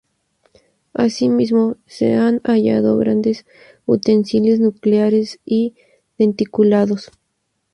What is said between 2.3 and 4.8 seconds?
hallado grandes utensilios